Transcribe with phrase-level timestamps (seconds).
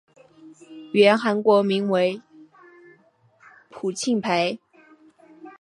[0.93, 2.19] 原韩国名为
[3.69, 4.59] 朴庆培。